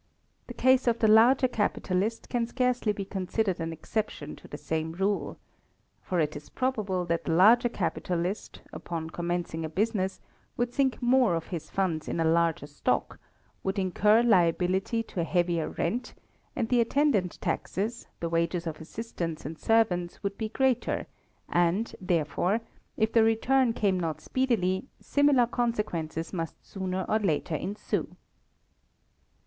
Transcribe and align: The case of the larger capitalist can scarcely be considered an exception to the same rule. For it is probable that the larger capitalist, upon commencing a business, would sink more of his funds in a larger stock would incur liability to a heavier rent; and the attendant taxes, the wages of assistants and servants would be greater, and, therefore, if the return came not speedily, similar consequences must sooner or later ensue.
The 0.47 0.55
case 0.55 0.87
of 0.87 0.97
the 0.97 1.07
larger 1.07 1.47
capitalist 1.47 2.27
can 2.27 2.47
scarcely 2.47 2.91
be 2.91 3.05
considered 3.05 3.59
an 3.59 3.71
exception 3.71 4.35
to 4.37 4.47
the 4.47 4.57
same 4.57 4.93
rule. 4.93 5.37
For 6.01 6.19
it 6.19 6.35
is 6.35 6.49
probable 6.49 7.05
that 7.05 7.25
the 7.25 7.33
larger 7.35 7.69
capitalist, 7.69 8.61
upon 8.73 9.11
commencing 9.11 9.63
a 9.63 9.69
business, 9.69 10.19
would 10.57 10.73
sink 10.73 11.03
more 11.03 11.35
of 11.35 11.49
his 11.53 11.69
funds 11.69 12.07
in 12.07 12.19
a 12.19 12.25
larger 12.25 12.65
stock 12.65 13.19
would 13.61 13.77
incur 13.77 14.23
liability 14.23 15.03
to 15.03 15.21
a 15.21 15.23
heavier 15.23 15.69
rent; 15.69 16.15
and 16.55 16.69
the 16.69 16.81
attendant 16.81 17.37
taxes, 17.39 18.07
the 18.21 18.27
wages 18.27 18.65
of 18.65 18.81
assistants 18.81 19.45
and 19.45 19.59
servants 19.59 20.23
would 20.23 20.35
be 20.35 20.49
greater, 20.49 21.05
and, 21.47 21.95
therefore, 22.01 22.61
if 22.97 23.13
the 23.13 23.23
return 23.23 23.71
came 23.71 23.99
not 23.99 24.19
speedily, 24.19 24.87
similar 24.99 25.45
consequences 25.45 26.33
must 26.33 26.65
sooner 26.65 27.05
or 27.07 27.19
later 27.19 27.53
ensue. 27.53 28.15